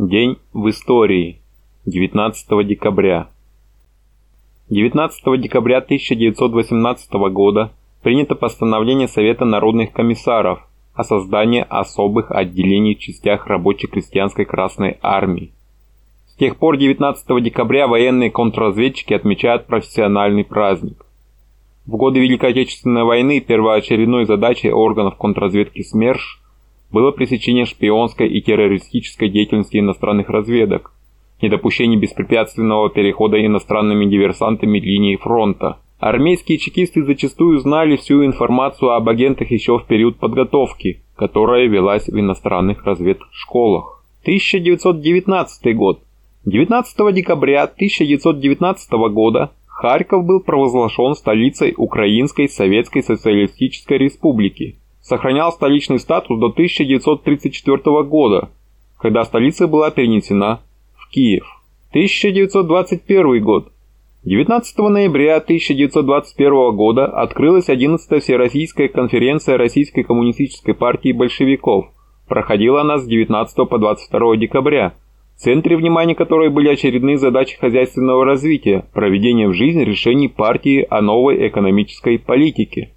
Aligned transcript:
День 0.00 0.36
в 0.52 0.68
истории. 0.68 1.40
19 1.84 2.64
декабря. 2.64 3.26
19 4.70 5.40
декабря 5.40 5.78
1918 5.78 7.12
года 7.32 7.72
принято 8.04 8.36
постановление 8.36 9.08
Совета 9.08 9.44
народных 9.44 9.90
комиссаров 9.90 10.60
о 10.94 11.02
создании 11.02 11.66
особых 11.68 12.30
отделений 12.30 12.94
в 12.94 13.00
частях 13.00 13.48
рабоче-крестьянской 13.48 14.44
Красной 14.44 14.98
Армии. 15.02 15.50
С 16.28 16.36
тех 16.36 16.58
пор 16.58 16.76
19 16.76 17.42
декабря 17.42 17.88
военные 17.88 18.30
контрразведчики 18.30 19.14
отмечают 19.14 19.66
профессиональный 19.66 20.44
праздник. 20.44 21.04
В 21.86 21.96
годы 21.96 22.20
Великой 22.20 22.50
Отечественной 22.50 23.02
войны 23.02 23.40
первоочередной 23.40 24.26
задачей 24.26 24.70
органов 24.70 25.16
контрразведки 25.16 25.82
СМЕРШ 25.82 26.40
было 26.90 27.10
пресечение 27.10 27.66
шпионской 27.66 28.28
и 28.28 28.40
террористической 28.40 29.28
деятельности 29.28 29.78
иностранных 29.78 30.28
разведок, 30.28 30.92
недопущение 31.42 31.98
беспрепятственного 31.98 32.90
перехода 32.90 33.44
иностранными 33.44 34.06
диверсантами 34.06 34.78
линии 34.78 35.16
фронта. 35.16 35.78
Армейские 35.98 36.58
чекисты 36.58 37.04
зачастую 37.04 37.58
знали 37.58 37.96
всю 37.96 38.24
информацию 38.24 38.92
об 38.92 39.08
агентах 39.08 39.50
еще 39.50 39.78
в 39.78 39.86
период 39.86 40.18
подготовки, 40.18 41.02
которая 41.16 41.66
велась 41.66 42.06
в 42.08 42.18
иностранных 42.18 42.84
разведшколах. 42.84 44.04
1919 44.22 45.76
год. 45.76 46.02
19 46.44 47.14
декабря 47.14 47.64
1919 47.64 48.92
года 49.12 49.50
Харьков 49.66 50.24
был 50.24 50.40
провозглашен 50.40 51.14
столицей 51.14 51.74
Украинской 51.76 52.48
Советской 52.48 53.02
Социалистической 53.02 53.98
Республики 53.98 54.78
сохранял 55.08 55.50
столичный 55.52 55.98
статус 55.98 56.38
до 56.38 56.46
1934 56.46 58.02
года, 58.04 58.50
когда 58.98 59.24
столица 59.24 59.66
была 59.66 59.90
перенесена 59.90 60.60
в 60.96 61.10
Киев. 61.10 61.46
1921 61.90 63.42
год. 63.42 63.72
19 64.24 64.78
ноября 64.78 65.36
1921 65.36 66.76
года 66.76 67.06
открылась 67.06 67.70
11-я 67.70 68.20
Всероссийская 68.20 68.88
конференция 68.88 69.56
Российской 69.56 70.02
коммунистической 70.02 70.74
партии 70.74 71.12
большевиков. 71.12 71.86
Проходила 72.28 72.82
она 72.82 72.98
с 72.98 73.06
19 73.06 73.68
по 73.68 73.78
22 73.78 74.36
декабря, 74.36 74.92
в 75.34 75.40
центре 75.40 75.78
внимания 75.78 76.14
которой 76.14 76.50
были 76.50 76.68
очередные 76.68 77.16
задачи 77.16 77.56
хозяйственного 77.58 78.26
развития, 78.26 78.84
проведение 78.92 79.48
в 79.48 79.54
жизнь 79.54 79.82
решений 79.82 80.28
партии 80.28 80.86
о 80.90 81.00
новой 81.00 81.48
экономической 81.48 82.18
политике. 82.18 82.90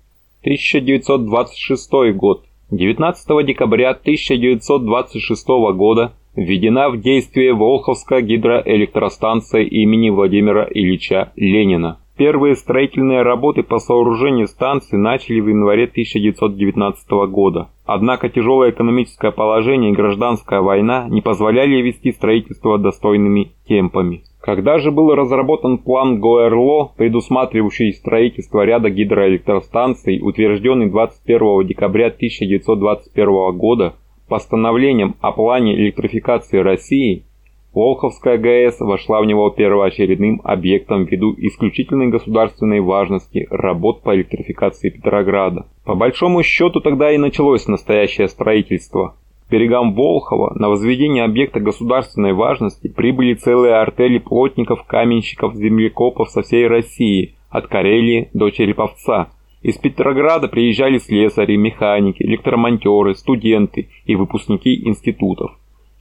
1926 0.43 2.15
год. 2.15 2.45
19 2.71 3.45
декабря 3.45 3.91
1926 3.91 5.47
года 5.75 6.13
введена 6.35 6.89
в 6.89 6.99
действие 6.99 7.53
Волховская 7.53 8.21
гидроэлектростанция 8.21 9.61
имени 9.61 10.09
Владимира 10.09 10.67
Ильича 10.67 11.31
Ленина. 11.35 12.00
Первые 12.17 12.55
строительные 12.55 13.21
работы 13.21 13.63
по 13.63 13.79
сооружению 13.79 14.47
станции 14.47 14.97
начали 14.97 15.39
в 15.39 15.47
январе 15.47 15.85
1919 15.85 17.09
года. 17.29 17.69
Однако 17.85 18.29
тяжелое 18.29 18.71
экономическое 18.71 19.31
положение 19.31 19.91
и 19.91 19.95
гражданская 19.95 20.61
война 20.61 21.07
не 21.09 21.21
позволяли 21.21 21.81
вести 21.81 22.11
строительство 22.11 22.77
достойными 22.77 23.53
темпами. 23.67 24.23
Когда 24.41 24.79
же 24.79 24.91
был 24.91 25.13
разработан 25.15 25.77
план 25.77 26.19
ГОЭРЛО, 26.19 26.93
предусматривающий 26.97 27.93
строительство 27.93 28.65
ряда 28.65 28.89
гидроэлектростанций, 28.89 30.19
утвержденный 30.21 30.89
21 30.89 31.67
декабря 31.67 32.07
1921 32.07 33.57
года 33.57 33.93
постановлением 34.27 35.15
о 35.19 35.31
плане 35.33 35.75
электрификации 35.75 36.57
России, 36.57 37.25
Волховская 37.73 38.37
ГАЭС 38.37 38.79
вошла 38.81 39.21
в 39.21 39.25
него 39.25 39.49
первоочередным 39.49 40.41
объектом 40.43 41.05
ввиду 41.05 41.33
исключительной 41.37 42.07
государственной 42.07 42.81
важности 42.81 43.47
работ 43.49 44.01
по 44.03 44.15
электрификации 44.15 44.89
Петрограда. 44.89 45.67
По 45.85 45.95
большому 45.95 46.43
счету 46.43 46.81
тогда 46.81 47.11
и 47.11 47.17
началось 47.17 47.67
настоящее 47.67 48.27
строительство– 48.27 49.15
берегам 49.51 49.93
Волхова 49.93 50.53
на 50.55 50.69
возведение 50.69 51.23
объекта 51.23 51.59
государственной 51.59 52.33
важности 52.33 52.87
прибыли 52.87 53.35
целые 53.35 53.75
артели 53.75 54.17
плотников, 54.17 54.83
каменщиков, 54.87 55.55
землекопов 55.55 56.29
со 56.29 56.41
всей 56.41 56.67
России, 56.67 57.35
от 57.49 57.67
Карелии 57.67 58.29
до 58.33 58.49
Череповца. 58.49 59.29
Из 59.61 59.77
Петрограда 59.77 60.47
приезжали 60.47 60.97
слесари, 60.97 61.55
механики, 61.57 62.23
электромонтеры, 62.23 63.13
студенты 63.13 63.89
и 64.05 64.15
выпускники 64.15 64.87
институтов. 64.87 65.51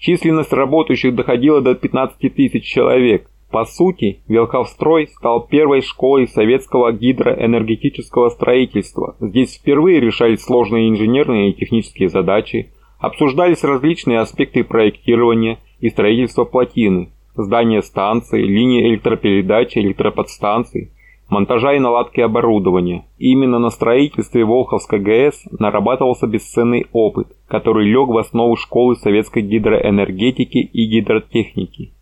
Численность 0.01 0.53
работающих 0.53 1.15
доходила 1.15 1.61
до 1.61 1.77
15 1.77 2.35
тысяч 2.35 2.65
человек. 2.65 3.31
По 3.53 3.65
сути, 3.65 4.21
Велховстрой 4.27 5.07
стал 5.09 5.47
первой 5.47 5.83
школой 5.83 6.27
советского 6.27 6.93
гидроэнергетического 6.93 8.31
строительства. 8.31 9.17
Здесь 9.21 9.57
впервые 9.57 10.01
решались 10.01 10.43
сложные 10.43 10.89
инженерные 10.89 11.51
и 11.51 11.55
технические 11.55 12.09
задачи, 12.09 12.71
Обсуждались 13.01 13.65
различные 13.65 14.21
аспекты 14.21 14.63
проектирования 14.63 15.59
и 15.81 15.89
строительства 15.89 16.45
плотины, 16.45 17.09
здания 17.35 17.81
станции, 17.83 18.43
линии 18.43 18.91
электропередачи, 18.91 19.79
электроподстанций, 19.79 20.93
монтажа 21.31 21.75
и 21.75 21.79
наладки 21.79 22.21
оборудования. 22.21 23.07
Именно 23.19 23.59
на 23.59 23.71
строительстве 23.71 24.45
Волховской 24.45 24.99
ГЭС 24.99 25.45
нарабатывался 25.59 26.27
бесценный 26.27 26.87
опыт, 26.93 27.29
который 27.49 27.87
лег 27.87 28.09
в 28.09 28.19
основу 28.19 28.57
школы 28.57 28.97
советской 28.97 29.43
гидроэнергетики 29.43 30.59
и 30.59 30.87
гидротехники. 30.87 31.93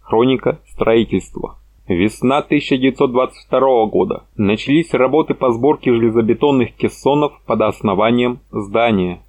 Хроника 0.00 0.60
строительства. 0.66 1.56
Весна 1.88 2.38
1922 2.38 3.86
года. 3.86 4.24
Начались 4.36 4.94
работы 4.94 5.34
по 5.34 5.50
сборке 5.50 5.92
железобетонных 5.92 6.74
кессонов 6.74 7.32
под 7.44 7.60
основанием 7.62 8.38
здания. 8.50 9.21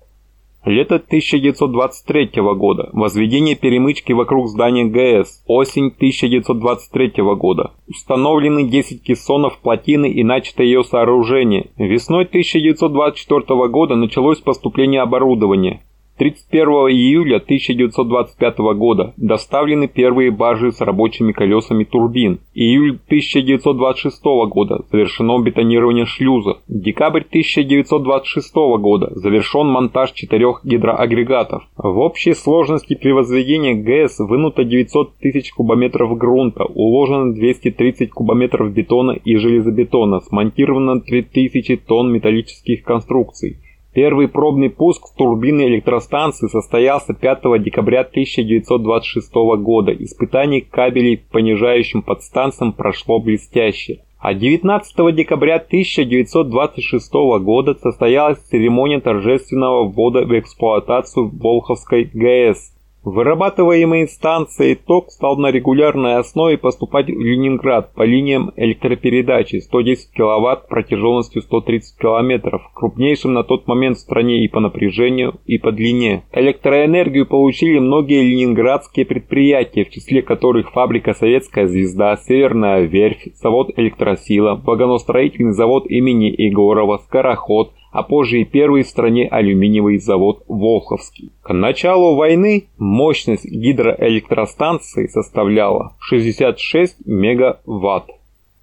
Лето 0.65 0.95
1923 0.95 2.31
года. 2.55 2.89
Возведение 2.93 3.55
перемычки 3.55 4.13
вокруг 4.13 4.47
здания 4.47 4.85
ГЭС. 4.85 5.43
Осень 5.45 5.87
1923 5.87 7.21
года. 7.35 7.71
Установлены 7.89 8.69
10 8.69 9.03
кессонов 9.03 9.57
плотины 9.59 10.09
и 10.09 10.23
начато 10.23 10.63
ее 10.63 10.85
сооружение. 10.85 11.71
Весной 11.77 12.23
1924 12.23 13.67
года 13.67 13.95
началось 13.95 14.39
поступление 14.39 15.01
оборудования. 15.01 15.81
31 16.17 16.67
июля 16.91 17.37
1925 17.37 18.57
года 18.77 19.13
доставлены 19.17 19.87
первые 19.87 20.29
баржи 20.29 20.71
с 20.71 20.79
рабочими 20.79 21.31
колесами 21.31 21.85
турбин. 21.85 22.39
Июль 22.53 22.99
1926 23.07 24.23
года 24.49 24.85
завершено 24.91 25.41
бетонирование 25.41 26.05
шлюза. 26.05 26.57
Декабрь 26.67 27.21
1926 27.21 28.53
года 28.79 29.11
завершен 29.15 29.67
монтаж 29.67 30.11
четырех 30.11 30.61
гидроагрегатов. 30.63 31.63
В 31.77 31.97
общей 31.97 32.35
сложности 32.35 32.93
при 32.93 33.11
возведении 33.11 33.73
ГЭС 33.73 34.19
вынуто 34.19 34.63
900 34.63 35.17
тысяч 35.17 35.51
кубометров 35.51 36.15
грунта, 36.15 36.65
уложено 36.65 37.33
230 37.33 38.11
кубометров 38.11 38.71
бетона 38.71 39.11
и 39.13 39.35
железобетона, 39.35 40.19
смонтировано 40.19 41.01
3000 41.01 41.77
тонн 41.77 42.13
металлических 42.13 42.83
конструкций. 42.83 43.57
Первый 43.93 44.27
пробный 44.27 44.71
пуск 44.71 45.15
турбины 45.15 45.67
электростанции 45.67 46.47
состоялся 46.47 47.13
5 47.13 47.61
декабря 47.61 48.01
1926 48.01 49.33
года. 49.61 49.93
Испытание 49.93 50.61
кабелей 50.61 51.17
понижающим 51.31 52.01
подстанциям 52.01 52.73
прошло 52.73 53.19
блестяще. 53.19 53.99
А 54.17 54.33
19 54.33 55.15
декабря 55.15 55.57
1926 55.57 57.13
года 57.43 57.75
состоялась 57.75 58.39
церемония 58.39 58.99
торжественного 58.99 59.83
ввода 59.83 60.25
в 60.25 60.39
эксплуатацию 60.39 61.29
Волховской 61.29 62.09
ГЭС. 62.11 62.72
Вырабатываемый 63.03 64.07
станцией 64.07 64.75
ток 64.75 65.11
стал 65.11 65.35
на 65.35 65.51
регулярной 65.51 66.15
основе 66.19 66.57
поступать 66.57 67.07
в 67.07 67.19
Ленинград 67.19 67.93
по 67.93 68.03
линиям 68.03 68.53
электропередачи 68.55 69.57
110 69.57 70.11
кВт 70.13 70.69
протяженностью 70.69 71.41
130 71.41 71.97
км, 71.99 72.61
крупнейшим 72.73 73.33
на 73.33 73.43
тот 73.43 73.67
момент 73.67 73.97
в 73.97 73.99
стране 73.99 74.45
и 74.45 74.47
по 74.47 74.61
напряжению, 74.61 75.35
и 75.45 75.57
по 75.57 75.73
длине. 75.73 76.23
Электроэнергию 76.31 77.25
получили 77.25 77.77
многие 77.77 78.23
ленинградские 78.23 79.05
предприятия, 79.05 79.83
в 79.83 79.89
числе 79.89 80.21
которых 80.21 80.71
фабрика 80.71 81.13
«Советская 81.13 81.67
звезда», 81.67 82.15
«Северная 82.15 82.83
верфь», 82.83 83.27
завод 83.35 83.71
«Электросила», 83.75 84.55
вагоностроительный 84.55 85.51
завод 85.51 85.87
имени 85.87 86.33
Егорова, 86.37 86.99
«Скороход», 86.99 87.73
а 87.93 88.01
позже 88.01 88.41
и 88.41 88.43
первый 88.43 88.83
в 88.83 88.87
стране 88.87 89.27
алюминиевый 89.27 89.99
завод 89.99 90.43
«Волховский». 90.47 91.31
К 91.43 91.53
началу 91.53 92.15
войны 92.15 92.65
мощность 92.79 93.45
гидроэлектростанции 93.45 95.05
составляла 95.05 95.93
66 95.99 97.05
мегаватт. 97.05 98.09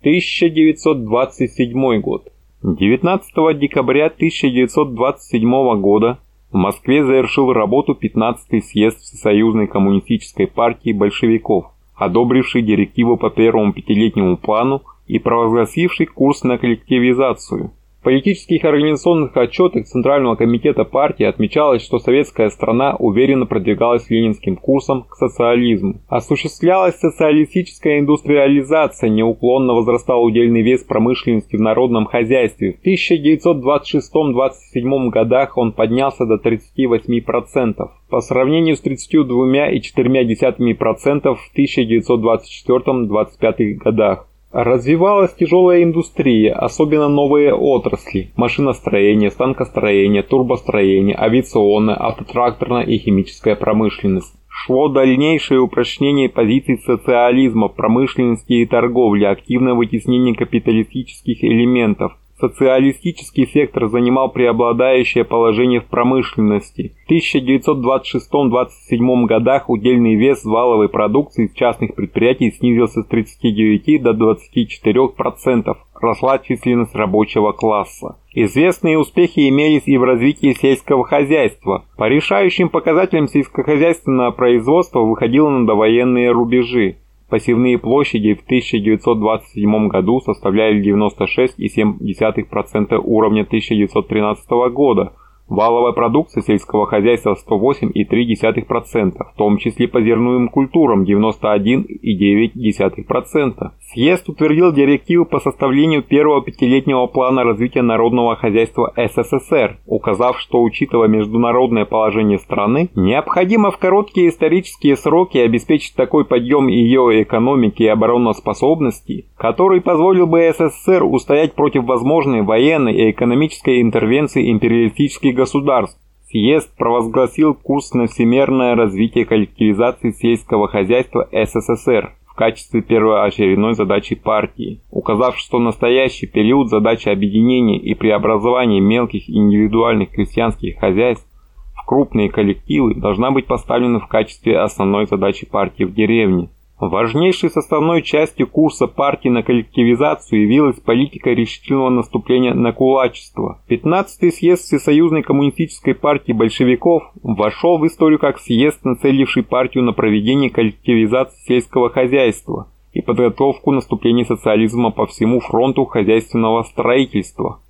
1927 0.00 2.00
год. 2.00 2.32
19 2.64 3.58
декабря 3.58 4.06
1927 4.06 5.80
года 5.80 6.18
в 6.50 6.56
Москве 6.56 7.04
завершил 7.04 7.52
работу 7.52 7.96
15-й 8.02 8.62
съезд 8.62 8.98
Всесоюзной 8.98 9.68
коммунистической 9.68 10.48
партии 10.48 10.92
большевиков, 10.92 11.66
одобривший 11.94 12.62
директиву 12.62 13.16
по 13.16 13.30
первому 13.30 13.72
пятилетнему 13.72 14.36
плану 14.36 14.82
и 15.06 15.20
провозгласивший 15.20 16.06
курс 16.06 16.42
на 16.42 16.58
коллективизацию– 16.58 17.70
в 18.00 18.04
политических 18.04 18.64
и 18.64 18.66
организационных 18.66 19.36
отчетах 19.36 19.84
Центрального 19.84 20.34
комитета 20.34 20.84
партии 20.84 21.24
отмечалось, 21.24 21.84
что 21.84 21.98
советская 21.98 22.48
страна 22.48 22.96
уверенно 22.96 23.44
продвигалась 23.44 24.08
ленинским 24.08 24.56
курсом 24.56 25.02
к 25.02 25.16
социализму. 25.16 26.00
Осуществлялась 26.08 26.98
социалистическая 26.98 27.98
индустриализация, 27.98 29.10
неуклонно 29.10 29.74
возрастал 29.74 30.24
удельный 30.24 30.62
вес 30.62 30.82
промышленности 30.82 31.56
в 31.56 31.60
народном 31.60 32.06
хозяйстве. 32.06 32.78
В 32.82 32.86
1926-27 32.86 35.10
годах 35.10 35.58
он 35.58 35.72
поднялся 35.72 36.24
до 36.24 36.36
38%, 36.36 37.74
по 38.08 38.20
сравнению 38.22 38.76
с 38.76 38.82
32,4% 38.82 41.34
в 41.34 41.52
1924-25 41.54 43.74
годах. 43.74 44.29
Развивалась 44.52 45.32
тяжелая 45.34 45.84
индустрия, 45.84 46.52
особенно 46.54 47.08
новые 47.08 47.54
отрасли– 47.54 48.32
машиностроение, 48.36 49.30
станкостроение, 49.30 50.24
турбостроение, 50.24 51.16
авиационная, 51.16 51.94
автотракторная 51.94 52.82
и 52.82 52.98
химическая 52.98 53.54
промышленность. 53.54 54.34
Шло 54.48 54.88
дальнейшее 54.88 55.60
упрочнение 55.60 56.28
позиций 56.28 56.78
социализма 56.78 57.68
в 57.68 57.76
промышленности 57.76 58.54
и 58.54 58.66
торговле, 58.66 59.28
активное 59.28 59.74
вытеснение 59.74 60.34
капиталистических 60.34 61.44
элементов, 61.44 62.18
Социалистический 62.40 63.46
сектор 63.46 63.88
занимал 63.88 64.30
преобладающее 64.30 65.24
положение 65.24 65.80
в 65.80 65.84
промышленности. 65.84 66.94
В 67.06 67.12
1926-27 67.12 69.26
годах 69.26 69.68
удельный 69.68 70.14
вес 70.14 70.46
валовой 70.46 70.88
продукции 70.88 71.52
частных 71.54 71.94
предприятий 71.94 72.50
снизился 72.50 73.02
с 73.02 73.06
39 73.06 74.02
до 74.02 74.12
24%. 74.12 75.76
Росла 76.00 76.38
численность 76.38 76.94
рабочего 76.94 77.52
класса. 77.52 78.16
Известные 78.32 78.98
успехи 78.98 79.50
имелись 79.50 79.82
и 79.84 79.98
в 79.98 80.04
развитии 80.04 80.54
сельского 80.54 81.04
хозяйства. 81.04 81.84
По 81.98 82.08
решающим 82.08 82.70
показателям 82.70 83.28
сельскохозяйственного 83.28 84.30
производства 84.30 85.00
выходило 85.00 85.50
на 85.50 85.66
довоенные 85.66 86.30
рубежи. 86.30 86.96
Пассивные 87.30 87.78
площади 87.78 88.34
в 88.34 88.42
1927 88.42 89.88
году 89.88 90.20
составляли 90.20 90.82
96,7% 90.82 93.00
уровня 93.04 93.42
1913 93.42 94.50
года, 94.72 95.12
Валовая 95.50 95.92
продукция 95.92 96.42
сельского 96.44 96.86
хозяйства 96.86 97.34
108,3%, 97.34 99.18
в 99.18 99.34
том 99.36 99.58
числе 99.58 99.88
по 99.88 100.00
зерновым 100.00 100.48
культурам 100.48 101.02
91,9%. 101.02 103.70
Съезд 103.92 104.28
утвердил 104.28 104.72
директивы 104.72 105.24
по 105.24 105.40
составлению 105.40 106.04
первого 106.04 106.40
пятилетнего 106.40 107.08
плана 107.08 107.42
развития 107.42 107.82
народного 107.82 108.36
хозяйства 108.36 108.92
СССР, 108.96 109.78
указав, 109.86 110.38
что 110.38 110.62
учитывая 110.62 111.08
международное 111.08 111.84
положение 111.84 112.38
страны, 112.38 112.88
необходимо 112.94 113.72
в 113.72 113.78
короткие 113.78 114.28
исторические 114.28 114.96
сроки 114.96 115.38
обеспечить 115.38 115.96
такой 115.96 116.24
подъем 116.24 116.68
ее 116.68 117.24
экономики 117.24 117.82
и 117.82 117.88
обороноспособности, 117.88 119.26
который 119.36 119.80
позволил 119.80 120.28
бы 120.28 120.48
СССР 120.56 121.02
устоять 121.02 121.54
против 121.54 121.86
возможной 121.86 122.42
военной 122.42 122.94
и 122.94 123.10
экономической 123.10 123.82
интервенции 123.82 124.52
империалистических 124.52 125.39
государств. 125.40 125.98
Съезд 126.28 126.70
провозгласил 126.76 127.54
курс 127.54 127.94
на 127.94 128.06
всемирное 128.06 128.76
развитие 128.76 129.24
коллективизации 129.24 130.10
сельского 130.10 130.68
хозяйства 130.68 131.28
СССР 131.32 132.12
в 132.26 132.34
качестве 132.34 132.82
первоочередной 132.82 133.74
задачи 133.74 134.14
партии, 134.14 134.80
указав, 134.90 135.38
что 135.38 135.58
настоящий 135.58 136.26
период 136.26 136.68
задача 136.68 137.10
объединения 137.10 137.78
и 137.78 137.94
преобразования 137.94 138.80
мелких 138.80 139.28
индивидуальных 139.28 140.10
крестьянских 140.10 140.78
хозяйств 140.78 141.26
в 141.74 141.86
крупные 141.86 142.28
коллективы 142.30 142.94
должна 142.94 143.30
быть 143.30 143.46
поставлена 143.46 143.98
в 143.98 144.06
качестве 144.06 144.58
основной 144.58 145.06
задачи 145.06 145.46
партии 145.46 145.84
в 145.84 145.94
деревне. 145.94 146.50
Важнейшей 146.80 147.50
составной 147.50 148.00
частью 148.00 148.46
курса 148.46 148.86
партии 148.86 149.28
на 149.28 149.42
коллективизацию 149.42 150.44
явилась 150.44 150.80
политика 150.80 151.28
решительного 151.28 151.90
наступления 151.90 152.54
на 152.54 152.72
кулачество. 152.72 153.60
15-й 153.68 154.32
съезд 154.32 154.62
Всесоюзной 154.64 155.22
коммунистической 155.22 155.94
партии 155.94 156.32
большевиков 156.32 157.02
вошел 157.22 157.76
в 157.76 157.86
историю 157.86 158.18
как 158.18 158.38
съезд, 158.38 158.82
нацеливший 158.82 159.42
партию 159.42 159.84
на 159.84 159.92
проведение 159.92 160.48
коллективизации 160.48 161.44
сельского 161.46 161.90
хозяйства 161.90 162.68
и 162.94 163.02
подготовку 163.02 163.72
наступления 163.72 164.24
социализма 164.24 164.90
по 164.90 165.06
всему 165.06 165.40
фронту 165.40 165.84
хозяйственного 165.84 166.62
строительства. 166.62 167.60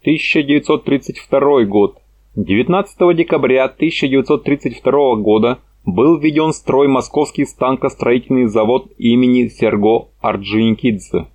1932 0.00 1.64
год. 1.64 1.98
19 2.36 3.16
декабря 3.16 3.64
1932 3.64 5.16
года 5.16 5.58
был 5.86 6.18
введен 6.18 6.50
в 6.50 6.56
строй 6.56 6.88
московский 6.88 7.46
станкостроительный 7.46 8.46
завод 8.46 8.90
имени 8.98 9.46
Серго 9.46 10.08
Орджоникидзе. 10.20 11.28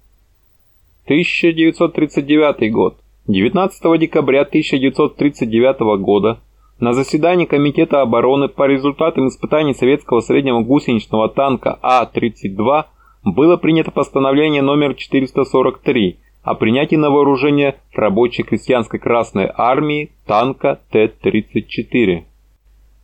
1939 1.06 2.72
год. 2.72 2.98
19 3.28 4.00
декабря 4.00 4.42
1939 4.42 5.80
года 6.02 6.42
на 6.80 6.94
заседании 6.94 7.46
Комитета 7.46 8.02
обороны 8.02 8.50
по 8.50 8.68
результатам 8.68 9.30
испытаний 9.30 9.74
советского 9.74 10.20
среднего 10.20 10.62
гусеничного 10.62 11.30
танка 11.30 11.80
А-32 11.82 12.86
было 13.24 13.58
принято 13.58 13.92
постановление 13.92 14.62
номер 14.62 14.96
443 14.96 16.20
о 16.44 16.56
принятии 16.56 16.96
на 16.96 17.10
вооружение 17.10 17.76
рабочей 17.94 18.44
крестьянской 18.44 19.00
Красной 19.00 19.50
Армии 19.54 20.12
танка 20.26 20.82
Т-34. 20.92 22.31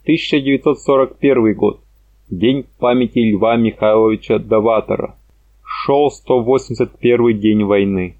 1941 0.08 1.54
год. 1.54 1.82
День 2.30 2.64
памяти 2.80 3.20
Льва 3.20 3.58
Михайловича 3.58 4.40
Даватора. 4.40 5.18
Шел 5.66 6.10
181 6.10 7.38
день 7.38 7.66
войны. 7.66 8.16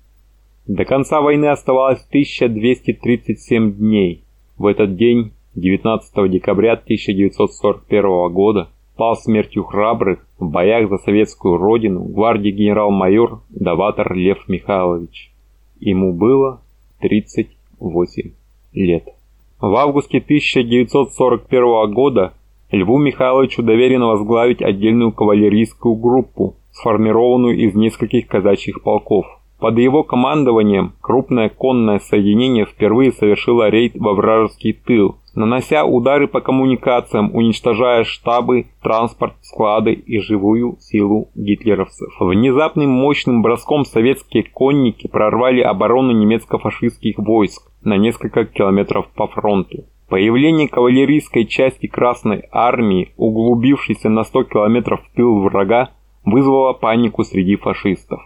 До 0.66 0.84
конца 0.84 1.22
войны 1.22 1.46
оставалось 1.46 2.06
1237 2.10 3.72
дней. 3.72 4.26
В 4.58 4.66
этот 4.66 4.98
день, 4.98 5.32
19 5.56 6.30
декабря 6.30 6.74
1941 6.74 8.34
года, 8.34 8.68
пал 8.98 9.16
смертью 9.16 9.64
храбрых 9.64 10.28
в 10.40 10.50
боях 10.50 10.90
за 10.90 10.98
советскую 10.98 11.56
родину 11.56 12.04
гвардии 12.04 12.50
генерал-майор 12.50 13.40
Даватор 13.50 14.14
Лев 14.14 14.50
Михайлович. 14.50 15.32
Ему 15.80 16.12
было 16.12 16.60
38 17.00 18.34
лет. 18.74 19.17
В 19.60 19.76
августе 19.76 20.20
1941 20.20 21.92
года 21.92 22.34
Льву 22.72 23.00
Михайловичу 23.00 23.64
доверено 23.64 24.08
возглавить 24.08 24.62
отдельную 24.62 25.12
кавалерийскую 25.12 25.96
группу, 25.96 26.56
сформированную 26.72 27.58
из 27.58 27.74
нескольких 27.74 28.28
казачьих 28.28 28.84
полков. 28.84 29.26
Под 29.60 29.80
его 29.80 30.04
командованием 30.04 30.94
крупное 31.02 31.50
конное 31.50 31.98
соединение 31.98 32.66
впервые 32.66 33.12
совершило 33.12 33.70
рейд 33.70 33.94
во 33.96 34.14
вражеский 34.14 34.74
тыл, 34.74 35.16
нанося 35.34 35.84
удары 35.84 36.28
по 36.28 36.42
коммуникациям, 36.42 37.34
уничтожая 37.34 38.04
штабы, 38.04 38.68
транспорт, 38.84 39.34
склады 39.42 39.94
и 39.94 40.20
живую 40.20 40.78
силу 40.80 41.30
гитлеровцев. 41.34 42.14
Внезапным 42.20 42.92
мощным 42.92 43.42
броском 43.42 43.84
советские 43.84 44.44
конники 44.44 45.08
прорвали 45.08 45.62
оборону 45.62 46.12
немецко-фашистских 46.12 47.18
войск 47.18 47.72
на 47.84 47.98
несколько 47.98 48.46
километров 48.46 49.08
по 49.16 49.28
фронту. 49.28 49.86
Появление 50.08 50.68
кавалерийской 50.70 51.46
части 51.46 51.88
Красной 51.88 52.44
Армии, 52.52 53.12
углубившейся 53.18 54.10
на 54.10 54.24
100 54.24 54.44
километров 54.44 55.02
в 55.02 55.16
тыл 55.16 55.42
врага, 55.42 55.90
вызвало 56.24 56.74
панику 56.74 57.24
среди 57.24 57.56
фашистов. 57.56 58.22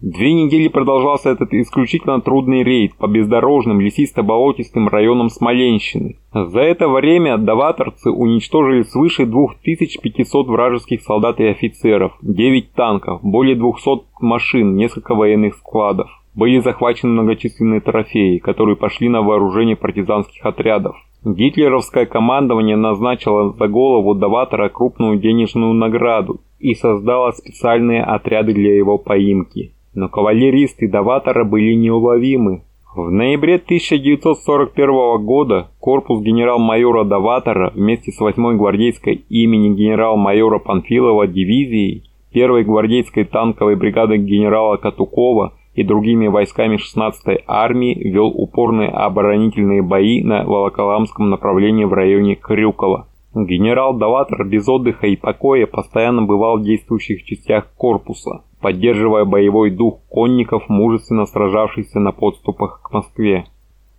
Две 0.00 0.34
недели 0.34 0.68
продолжался 0.68 1.30
этот 1.30 1.54
исключительно 1.54 2.20
трудный 2.20 2.62
рейд 2.62 2.94
по 2.96 3.06
бездорожным 3.06 3.80
лесисто-болотистым 3.80 4.88
районам 4.88 5.30
Смоленщины. 5.30 6.18
За 6.32 6.60
это 6.60 6.88
время 6.88 7.38
даваторцы 7.38 8.10
уничтожили 8.10 8.82
свыше 8.82 9.24
2500 9.24 10.48
вражеских 10.48 11.00
солдат 11.02 11.40
и 11.40 11.46
офицеров, 11.46 12.12
9 12.22 12.72
танков, 12.72 13.20
более 13.22 13.56
200 13.56 14.04
машин, 14.20 14.76
несколько 14.76 15.14
военных 15.14 15.54
складов. 15.54 16.10
Были 16.34 16.58
захвачены 16.58 17.12
многочисленные 17.12 17.80
трофеи, 17.80 18.38
которые 18.38 18.76
пошли 18.76 19.08
на 19.08 19.22
вооружение 19.22 19.76
партизанских 19.76 20.44
отрядов. 20.44 20.96
Гитлеровское 21.24 22.04
командование 22.04 22.76
назначило 22.76 23.54
за 23.54 23.68
голову 23.68 24.14
Даватора 24.14 24.68
крупную 24.68 25.18
денежную 25.18 25.72
награду 25.72 26.40
и 26.58 26.74
создало 26.74 27.30
специальные 27.32 28.02
отряды 28.02 28.52
для 28.52 28.76
его 28.76 28.98
поимки. 28.98 29.73
Но 29.94 30.08
кавалеристы 30.08 30.88
Даватора 30.88 31.44
были 31.44 31.74
неуловимы. 31.74 32.62
В 32.96 33.10
ноябре 33.10 33.56
1941 33.56 35.24
года 35.24 35.68
корпус 35.80 36.22
генерал-майора 36.22 37.04
Даватора 37.04 37.72
вместе 37.74 38.12
с 38.12 38.20
8-й 38.20 38.56
гвардейской 38.56 39.24
имени 39.28 39.74
генерал-майора 39.74 40.58
Панфилова 40.58 41.26
дивизией, 41.26 42.04
1-й 42.32 42.64
гвардейской 42.64 43.24
танковой 43.24 43.76
бригадой 43.76 44.18
генерала 44.18 44.76
Катукова 44.76 45.54
и 45.74 45.82
другими 45.82 46.28
войсками 46.28 46.76
16-й 46.76 47.42
армии 47.46 47.94
вел 47.94 48.28
упорные 48.28 48.90
оборонительные 48.90 49.82
бои 49.82 50.22
на 50.22 50.44
Волоколамском 50.44 51.30
направлении 51.30 51.84
в 51.84 51.92
районе 51.92 52.36
Крюкова. 52.36 53.08
Генерал 53.34 53.94
Даватор 53.94 54.46
без 54.46 54.68
отдыха 54.68 55.08
и 55.08 55.16
покоя 55.16 55.66
постоянно 55.66 56.22
бывал 56.22 56.58
в 56.58 56.62
действующих 56.62 57.24
частях 57.24 57.72
корпуса, 57.76 58.44
поддерживая 58.64 59.26
боевой 59.26 59.68
дух 59.68 60.00
конников, 60.08 60.70
мужественно 60.70 61.26
сражавшихся 61.26 62.00
на 62.00 62.12
подступах 62.12 62.80
к 62.82 62.94
Москве. 62.94 63.44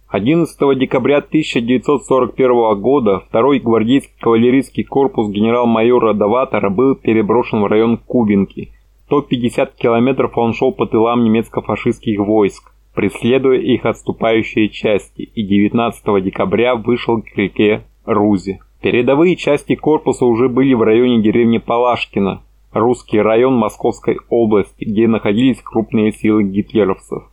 11 0.07 0.57
декабря 0.79 1.17
1941 1.17 2.81
года 2.81 3.19
второй 3.29 3.59
гвардейский 3.59 4.15
кавалерийский 4.19 4.83
корпус 4.83 5.29
генерал-майора 5.29 6.15
Даватора 6.15 6.71
был 6.71 6.95
переброшен 6.95 7.61
в 7.61 7.67
район 7.67 7.97
Кубинки. 7.97 8.71
150 9.05 9.75
километров 9.75 10.35
он 10.35 10.53
шел 10.53 10.71
по 10.71 10.87
тылам 10.87 11.23
немецко-фашистских 11.23 12.17
войск, 12.17 12.73
преследуя 12.95 13.59
их 13.59 13.85
отступающие 13.85 14.69
части, 14.69 15.21
и 15.21 15.43
19 15.43 16.23
декабря 16.23 16.73
вышел 16.73 17.21
к 17.21 17.37
реке 17.37 17.83
Рузе. 18.03 18.61
Передовые 18.81 19.35
части 19.35 19.75
корпуса 19.75 20.25
уже 20.25 20.49
были 20.49 20.73
в 20.73 20.81
районе 20.81 21.21
деревни 21.21 21.59
Палашкина, 21.59 22.41
русский 22.75 23.19
район 23.19 23.55
Московской 23.55 24.19
области, 24.29 24.83
где 24.83 25.07
находились 25.07 25.61
крупные 25.61 26.11
силы 26.11 26.43
гитлеровцев. 26.43 27.23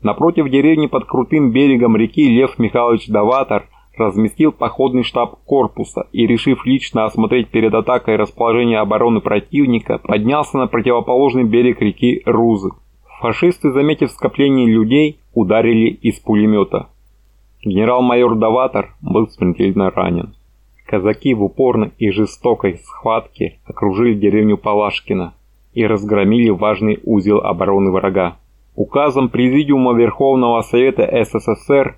Напротив 0.00 0.48
деревни 0.48 0.86
под 0.86 1.04
крутым 1.04 1.52
берегом 1.52 1.96
реки 1.96 2.26
Лев 2.28 2.58
Михайлович 2.58 3.06
Даватор 3.06 3.68
разместил 3.98 4.52
походный 4.52 5.02
штаб 5.02 5.36
корпуса 5.44 6.06
и, 6.12 6.26
решив 6.26 6.64
лично 6.64 7.04
осмотреть 7.04 7.48
перед 7.48 7.74
атакой 7.74 8.16
расположение 8.16 8.78
обороны 8.78 9.20
противника, 9.20 9.98
поднялся 9.98 10.56
на 10.56 10.66
противоположный 10.66 11.44
берег 11.44 11.80
реки 11.82 12.22
Рузы. 12.24 12.70
Фашисты, 13.20 13.72
заметив 13.72 14.10
скопление 14.10 14.66
людей, 14.66 15.20
ударили 15.34 15.90
из 15.90 16.18
пулемета. 16.20 16.88
Генерал-майор 17.62 18.36
Даватор 18.36 18.94
был 19.02 19.28
смертельно 19.28 19.90
ранен. 19.90 20.35
Казаки 20.86 21.34
в 21.34 21.42
упорной 21.42 21.90
и 21.98 22.10
жестокой 22.10 22.78
схватке 22.78 23.58
окружили 23.66 24.14
деревню 24.14 24.56
Палашкина 24.56 25.34
и 25.74 25.84
разгромили 25.84 26.50
важный 26.50 27.00
узел 27.04 27.38
обороны 27.38 27.90
врага. 27.90 28.36
Указом 28.76 29.28
Президиума 29.28 29.94
Верховного 29.94 30.62
Совета 30.62 31.08
СССР 31.24 31.96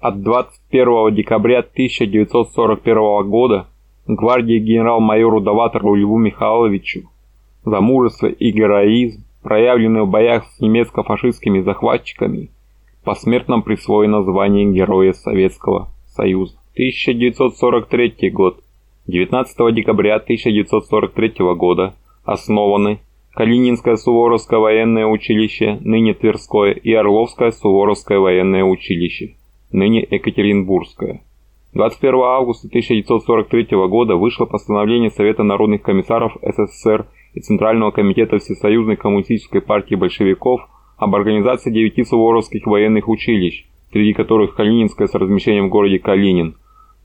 от 0.00 0.22
21 0.22 1.14
декабря 1.14 1.58
1941 1.58 3.28
года 3.28 3.66
гвардии 4.06 4.58
генерал-майору 4.58 5.40
Даватору 5.40 5.94
Льву 5.94 6.16
Михайловичу 6.16 7.10
за 7.64 7.80
мужество 7.82 8.26
и 8.26 8.50
героизм, 8.52 9.22
проявленные 9.42 10.04
в 10.04 10.08
боях 10.10 10.46
с 10.46 10.60
немецко-фашистскими 10.60 11.60
захватчиками, 11.60 12.50
посмертно 13.04 13.60
присвоено 13.60 14.22
звание 14.22 14.72
Героя 14.72 15.12
Советского 15.12 15.88
Союза. 16.06 16.59
1943 16.74 18.30
год. 18.30 18.62
19 19.08 19.74
декабря 19.74 20.16
1943 20.16 21.34
года 21.56 21.94
основаны 22.24 23.00
Калининское 23.32 23.96
Суворовское 23.96 24.60
военное 24.60 25.06
училище, 25.06 25.78
ныне 25.80 26.14
Тверское, 26.14 26.72
и 26.72 26.92
Орловское 26.92 27.50
Суворовское 27.50 28.20
военное 28.20 28.62
училище, 28.62 29.34
ныне 29.72 30.06
Екатеринбургское. 30.08 31.22
21 31.74 32.14
августа 32.20 32.68
1943 32.68 33.76
года 33.88 34.14
вышло 34.14 34.44
постановление 34.44 35.10
Совета 35.10 35.42
народных 35.42 35.82
комиссаров 35.82 36.36
СССР 36.40 37.06
и 37.34 37.40
Центрального 37.40 37.90
комитета 37.90 38.38
Всесоюзной 38.38 38.96
коммунистической 38.96 39.60
партии 39.60 39.96
большевиков 39.96 40.60
об 40.98 41.14
организации 41.16 41.72
девяти 41.72 42.04
суворовских 42.04 42.66
военных 42.66 43.08
училищ, 43.08 43.66
среди 43.92 44.12
которых 44.12 44.54
Калининское 44.54 45.06
с 45.08 45.14
размещением 45.14 45.68
в 45.68 45.70
городе 45.70 45.98
Калинин, 45.98 46.56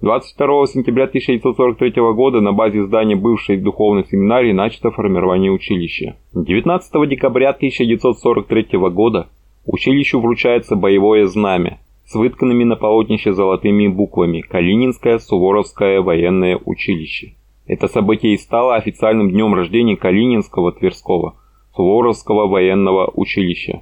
22 0.01 0.67
сентября 0.67 1.05
1943 1.05 1.93
года 2.13 2.41
на 2.41 2.51
базе 2.51 2.83
здания 2.83 3.15
бывшей 3.15 3.57
духовной 3.57 4.05
семинарии 4.05 4.51
начато 4.51 4.91
формирование 4.91 5.51
училища. 5.51 6.17
19 6.33 7.09
декабря 7.09 7.51
1943 7.51 8.77
года 8.89 9.29
училищу 9.65 10.19
вручается 10.19 10.75
боевое 10.75 11.25
знамя 11.27 11.79
с 12.05 12.13
вытканными 12.13 12.65
на 12.65 12.75
полотнище 12.75 13.33
золотыми 13.33 13.87
буквами 13.87 14.41
«Калининское 14.41 15.17
Суворовское 15.17 16.01
военное 16.01 16.59
училище». 16.63 17.33
Это 17.65 17.87
событие 17.87 18.33
и 18.33 18.37
стало 18.37 18.75
официальным 18.75 19.31
днем 19.31 19.55
рождения 19.55 19.95
Калининского 19.95 20.71
Тверского 20.71 21.35
Суворовского 21.73 22.47
военного 22.47 23.11
училища. 23.15 23.81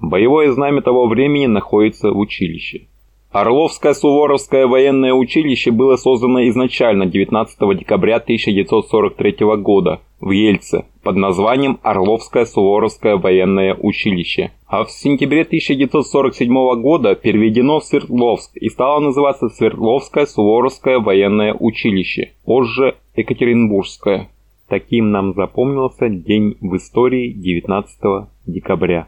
Боевое 0.00 0.50
знамя 0.52 0.80
того 0.80 1.06
времени 1.06 1.46
находится 1.46 2.10
в 2.10 2.18
училище. 2.18 2.86
Орловское 3.32 3.94
Суворовское 3.94 4.66
военное 4.66 5.12
училище 5.12 5.70
было 5.70 5.96
создано 5.96 6.48
изначально 6.48 7.06
19 7.06 7.78
декабря 7.78 8.16
1943 8.16 9.36
года 9.58 10.00
в 10.20 10.30
Ельце 10.30 10.86
под 11.04 11.16
названием 11.16 11.78
Орловское 11.82 12.44
Суворовское 12.44 13.16
военное 13.16 13.76
училище, 13.78 14.50
а 14.66 14.84
в 14.84 14.90
сентябре 14.90 15.42
1947 15.42 16.52
года 16.80 17.14
переведено 17.14 17.78
в 17.78 17.84
Свердловск 17.84 18.56
и 18.56 18.68
стало 18.68 19.00
называться 19.00 19.48
Свердловское 19.48 20.26
Суворовское 20.26 20.98
военное 20.98 21.54
училище, 21.54 22.32
позже 22.44 22.96
Екатеринбургское. 23.14 24.28
Таким 24.68 25.12
нам 25.12 25.34
запомнился 25.34 26.08
день 26.08 26.56
в 26.60 26.74
истории 26.76 27.32
19 27.32 28.28
декабря. 28.46 29.06